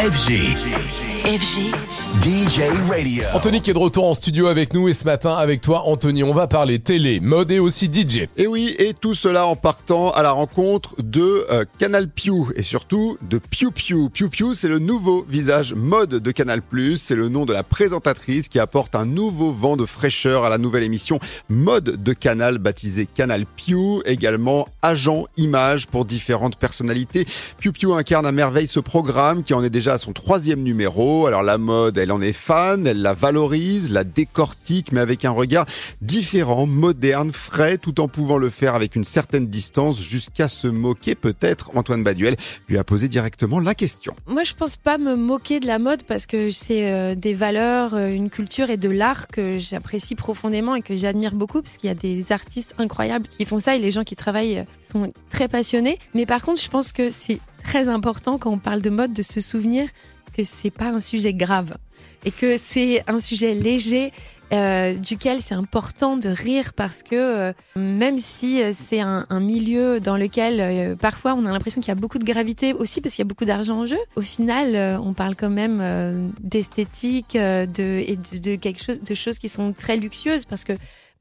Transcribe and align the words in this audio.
FG. 0.00 1.19
FG. 1.24 1.74
DJ 2.20 2.60
Radio. 2.88 3.24
Anthony 3.34 3.60
qui 3.60 3.70
est 3.70 3.74
de 3.74 3.78
retour 3.78 4.06
en 4.06 4.14
studio 4.14 4.46
avec 4.46 4.74
nous 4.74 4.88
et 4.88 4.92
ce 4.92 5.04
matin 5.04 5.34
avec 5.34 5.60
toi 5.60 5.84
Anthony 5.86 6.22
on 6.22 6.32
va 6.32 6.46
parler 6.46 6.78
télé, 6.78 7.20
mode 7.20 7.50
et 7.50 7.58
aussi 7.58 7.86
DJ. 7.86 8.28
Et 8.36 8.46
oui, 8.46 8.74
et 8.78 8.94
tout 8.94 9.14
cela 9.14 9.46
en 9.46 9.56
partant 9.56 10.10
à 10.10 10.22
la 10.22 10.32
rencontre 10.32 10.94
de 10.98 11.46
euh, 11.50 11.64
Canal 11.78 12.08
Pew 12.08 12.52
et 12.56 12.62
surtout 12.62 13.16
de 13.22 13.38
Pew 13.38 13.70
Pew. 13.70 14.08
Pew 14.12 14.28
Pew, 14.28 14.54
c'est 14.54 14.68
le 14.68 14.78
nouveau 14.78 15.24
visage 15.28 15.74
mode 15.74 16.16
de 16.16 16.30
Canal+. 16.30 16.62
C'est 16.96 17.14
le 17.14 17.28
nom 17.28 17.46
de 17.46 17.52
la 17.52 17.62
présentatrice 17.62 18.48
qui 18.48 18.58
apporte 18.58 18.94
un 18.94 19.06
nouveau 19.06 19.52
vent 19.52 19.76
de 19.76 19.84
fraîcheur 19.84 20.44
à 20.44 20.48
la 20.48 20.58
nouvelle 20.58 20.82
émission 20.82 21.18
mode 21.48 22.02
de 22.02 22.12
Canal 22.12 22.58
baptisée 22.58 23.06
Canal 23.06 23.46
Pew. 23.46 24.02
Également 24.04 24.68
agent 24.82 25.26
image 25.36 25.86
pour 25.86 26.04
différentes 26.04 26.56
personnalités. 26.56 27.24
Pew 27.62 27.72
Pew 27.72 27.92
incarne 27.94 28.26
à 28.26 28.32
merveille 28.32 28.66
ce 28.66 28.80
programme 28.80 29.42
qui 29.42 29.54
en 29.54 29.62
est 29.62 29.70
déjà 29.70 29.94
à 29.94 29.98
son 29.98 30.12
troisième 30.12 30.62
numéro. 30.62 31.09
Alors 31.26 31.42
la 31.42 31.58
mode, 31.58 31.98
elle 31.98 32.12
en 32.12 32.20
est 32.20 32.32
fan, 32.32 32.86
elle 32.86 33.02
la 33.02 33.14
valorise, 33.14 33.90
la 33.90 34.04
décortique, 34.04 34.92
mais 34.92 35.00
avec 35.00 35.24
un 35.24 35.30
regard 35.30 35.66
différent, 36.00 36.66
moderne, 36.66 37.32
frais, 37.32 37.78
tout 37.78 38.00
en 38.00 38.08
pouvant 38.08 38.38
le 38.38 38.48
faire 38.48 38.74
avec 38.74 38.94
une 38.96 39.04
certaine 39.04 39.48
distance 39.48 40.00
jusqu'à 40.00 40.48
se 40.48 40.68
moquer 40.68 41.14
peut-être. 41.14 41.70
Antoine 41.74 42.02
Baduel 42.02 42.36
lui 42.68 42.78
a 42.78 42.84
posé 42.84 43.08
directement 43.08 43.58
la 43.58 43.74
question. 43.74 44.14
Moi, 44.26 44.44
je 44.44 44.54
pense 44.54 44.76
pas 44.76 44.98
me 44.98 45.16
moquer 45.16 45.58
de 45.58 45.66
la 45.66 45.78
mode 45.78 46.04
parce 46.04 46.26
que 46.26 46.50
c'est 46.50 46.92
euh, 46.92 47.14
des 47.14 47.34
valeurs, 47.34 47.94
euh, 47.94 48.10
une 48.10 48.30
culture 48.30 48.70
et 48.70 48.76
de 48.76 48.88
l'art 48.88 49.26
que 49.28 49.58
j'apprécie 49.58 50.14
profondément 50.14 50.74
et 50.74 50.82
que 50.82 50.94
j'admire 50.94 51.34
beaucoup 51.34 51.60
parce 51.60 51.76
qu'il 51.76 51.88
y 51.88 51.90
a 51.90 51.96
des 51.96 52.30
artistes 52.30 52.74
incroyables 52.78 53.26
qui 53.28 53.44
font 53.44 53.58
ça 53.58 53.74
et 53.74 53.80
les 53.80 53.90
gens 53.90 54.04
qui 54.04 54.16
travaillent 54.16 54.60
euh, 54.60 54.64
sont 54.80 55.08
très 55.28 55.48
passionnés. 55.48 55.98
Mais 56.14 56.26
par 56.26 56.42
contre, 56.42 56.62
je 56.62 56.68
pense 56.68 56.92
que 56.92 57.10
c'est 57.10 57.40
très 57.62 57.88
important 57.88 58.38
quand 58.38 58.50
on 58.50 58.58
parle 58.58 58.82
de 58.82 58.90
mode 58.90 59.12
de 59.12 59.22
se 59.22 59.40
souvenir 59.40 59.88
c'est 60.44 60.70
pas 60.70 60.88
un 60.88 61.00
sujet 61.00 61.34
grave 61.34 61.76
et 62.24 62.30
que 62.30 62.58
c'est 62.58 63.02
un 63.08 63.18
sujet 63.18 63.54
léger 63.54 64.12
euh, 64.52 64.94
duquel 64.94 65.40
c'est 65.42 65.54
important 65.54 66.16
de 66.16 66.28
rire 66.28 66.72
parce 66.74 67.04
que 67.04 67.14
euh, 67.14 67.52
même 67.76 68.18
si 68.18 68.60
euh, 68.60 68.72
c'est 68.74 68.98
un, 68.98 69.24
milieu 69.40 70.00
dans 70.00 70.16
lequel 70.16 70.96
parfois 70.96 71.34
on 71.34 71.46
a 71.46 71.52
l'impression 71.52 71.80
qu'il 71.80 71.88
y 71.88 71.92
a 71.92 72.00
beaucoup 72.00 72.18
de 72.18 72.24
gravité 72.24 72.74
aussi 72.74 73.00
parce 73.00 73.14
qu'il 73.14 73.22
y 73.22 73.26
a 73.26 73.28
beaucoup 73.28 73.44
d'argent 73.44 73.80
en 73.80 73.86
jeu, 73.86 73.98
au 74.16 74.22
final 74.22 74.98
on 75.02 75.14
parle 75.14 75.36
quand 75.36 75.50
même 75.50 76.32
d'esthétique 76.40 77.34
de, 77.34 78.04
et 78.06 78.16
de, 78.16 78.56
quelque 78.56 78.82
chose 78.82 79.00
de 79.00 79.14
choses 79.14 79.38
qui 79.38 79.48
sont 79.48 79.72
très 79.72 79.96
luxueuses 79.96 80.44
parce 80.44 80.64
que 80.64 80.72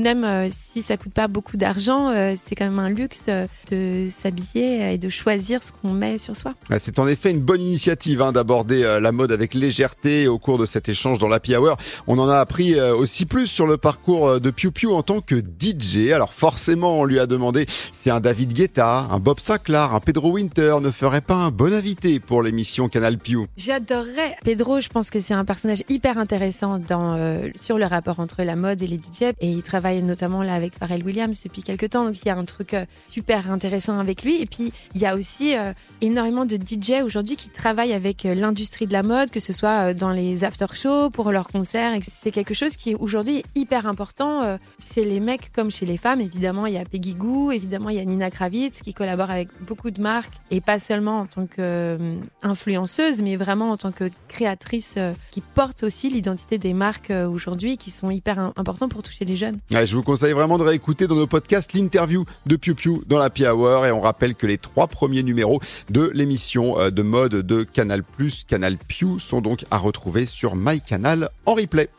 même 0.00 0.22
euh, 0.22 0.48
si 0.56 0.80
ça 0.80 0.96
coûte 0.96 1.12
pas 1.12 1.26
beaucoup 1.26 1.56
d'argent, 1.56 2.10
euh, 2.10 2.34
c'est 2.40 2.54
quand 2.54 2.66
même 2.66 2.78
un 2.78 2.88
luxe 2.88 3.26
euh, 3.28 3.48
de 3.72 4.06
s'habiller 4.08 4.92
et 4.92 4.98
de 4.98 5.08
choisir 5.08 5.60
ce 5.60 5.72
qu'on 5.72 5.92
met 5.92 6.18
sur 6.18 6.36
soi. 6.36 6.54
C'est 6.78 7.00
en 7.00 7.08
effet 7.08 7.32
une 7.32 7.40
bonne 7.40 7.60
initiative 7.60 8.22
hein, 8.22 8.30
d'aborder 8.30 8.98
la 9.00 9.10
mode 9.12 9.32
avec 9.32 9.54
légèreté 9.54 10.28
au 10.28 10.38
cours 10.38 10.56
de 10.56 10.66
cet 10.66 10.88
échange 10.88 11.18
dans 11.18 11.26
l'Happy 11.26 11.56
Hour. 11.56 11.76
On 12.06 12.18
en 12.18 12.28
a 12.28 12.38
appris 12.38 12.80
aussi 12.80 13.26
plus 13.26 13.48
sur 13.48 13.66
le 13.66 13.76
parcours 13.76 14.40
de 14.40 14.50
Piu 14.50 14.70
Piu 14.70 14.88
en 14.88 15.02
tant 15.02 15.20
que 15.20 15.34
DJ. 15.34 16.12
Alors 16.12 16.32
forcément, 16.32 17.00
on 17.00 17.04
lui 17.04 17.18
a 17.18 17.26
demandé 17.26 17.66
si 17.92 18.10
un 18.10 18.20
David 18.20 18.52
Guetta, 18.52 19.08
un 19.10 19.18
Bob 19.18 19.40
Sinclair, 19.40 19.94
un 19.94 20.00
Pedro 20.00 20.30
Winter 20.30 20.76
ne 20.80 20.90
ferait 20.90 21.20
pas 21.20 21.34
un 21.34 21.50
bon 21.50 21.72
invité 21.72 22.20
pour 22.20 22.42
l'émission 22.42 22.88
Canal 22.88 23.18
Piu? 23.18 23.46
J'adorerais 23.56 24.36
Pedro. 24.44 24.80
Je 24.80 24.88
pense 24.88 25.10
que 25.10 25.20
c'est 25.20 25.34
un 25.34 25.44
personnage 25.44 25.82
hyper 25.88 26.18
intéressant 26.18 26.78
dans 26.78 27.40
sur 27.56 27.78
le 27.78 27.86
rapport 27.86 28.20
entre 28.20 28.42
la 28.44 28.54
mode 28.54 28.82
et 28.82 28.86
les 28.86 28.96
DJ 28.96 29.32
et 29.40 29.48
il 29.48 29.62
travaille 29.62 29.87
notamment 29.96 30.42
là 30.42 30.54
avec 30.54 30.74
Pharrell 30.74 31.04
Williams 31.04 31.42
depuis 31.42 31.62
quelques 31.62 31.90
temps. 31.90 32.04
Donc 32.04 32.20
il 32.22 32.26
y 32.26 32.30
a 32.30 32.36
un 32.36 32.44
truc 32.44 32.74
euh, 32.74 32.84
super 33.06 33.50
intéressant 33.50 33.98
avec 33.98 34.22
lui. 34.22 34.40
Et 34.40 34.46
puis 34.46 34.72
il 34.94 35.00
y 35.00 35.06
a 35.06 35.14
aussi 35.14 35.56
euh, 35.56 35.72
énormément 36.00 36.44
de 36.44 36.56
DJ 36.56 37.02
aujourd'hui 37.04 37.36
qui 37.36 37.48
travaillent 37.48 37.92
avec 37.92 38.26
euh, 38.26 38.34
l'industrie 38.34 38.86
de 38.86 38.92
la 38.92 39.02
mode, 39.02 39.30
que 39.30 39.40
ce 39.40 39.52
soit 39.52 39.94
dans 39.94 40.10
les 40.10 40.44
after-shows, 40.44 41.10
pour 41.10 41.32
leurs 41.32 41.48
concerts. 41.48 41.92
C'est 42.02 42.30
quelque 42.30 42.54
chose 42.54 42.76
qui 42.76 42.90
est 42.90 42.94
aujourd'hui 42.94 43.42
hyper 43.54 43.86
important 43.86 44.58
chez 44.80 45.04
les 45.04 45.20
mecs 45.20 45.52
comme 45.52 45.70
chez 45.70 45.86
les 45.86 45.96
femmes. 45.96 46.20
Évidemment, 46.20 46.66
il 46.66 46.74
y 46.74 46.78
a 46.78 46.84
Peggy 46.84 47.14
Goo, 47.14 47.50
évidemment, 47.50 47.88
il 47.90 47.96
y 47.96 48.00
a 48.00 48.04
Nina 48.04 48.30
Kravitz 48.30 48.80
qui 48.80 48.94
collabore 48.94 49.30
avec 49.30 49.48
beaucoup 49.60 49.90
de 49.90 50.00
marques 50.00 50.34
et 50.50 50.60
pas 50.60 50.78
seulement 50.78 51.20
en 51.20 51.26
tant 51.26 51.46
qu'influenceuse, 51.46 53.22
mais 53.22 53.36
vraiment 53.36 53.70
en 53.70 53.76
tant 53.76 53.92
que 53.92 54.10
créatrice 54.28 54.96
qui 55.30 55.40
porte 55.40 55.82
aussi 55.82 56.10
l'identité 56.10 56.58
des 56.58 56.74
marques 56.74 57.12
aujourd'hui 57.12 57.76
qui 57.76 57.90
sont 57.90 58.10
hyper 58.10 58.52
importants 58.56 58.88
pour 58.88 59.02
toucher 59.02 59.24
les 59.24 59.36
jeunes 59.36 59.58
je 59.84 59.94
vous 59.94 60.02
conseille 60.02 60.32
vraiment 60.32 60.58
de 60.58 60.64
réécouter 60.64 61.06
dans 61.06 61.14
nos 61.14 61.26
podcasts 61.26 61.72
l'interview 61.72 62.24
de 62.46 62.56
Piu 62.56 62.74
Piu 62.74 63.00
dans 63.06 63.18
la 63.18 63.28
Hour 63.52 63.86
et 63.86 63.92
on 63.92 64.00
rappelle 64.00 64.34
que 64.34 64.46
les 64.46 64.58
trois 64.58 64.86
premiers 64.86 65.22
numéros 65.22 65.60
de 65.90 66.10
l'émission 66.14 66.78
euh, 66.78 66.90
de 66.90 67.02
mode 67.02 67.34
de 67.34 67.62
Canal+, 67.62 68.02
Canal 68.48 68.76
Piu 68.76 69.20
sont 69.20 69.40
donc 69.40 69.64
à 69.70 69.78
retrouver 69.78 70.26
sur 70.26 70.56
MyCanal 70.56 71.30
en 71.46 71.54
replay. 71.54 71.90